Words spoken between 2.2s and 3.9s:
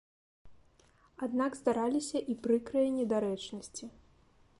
і прыкрыя недарэчнасці.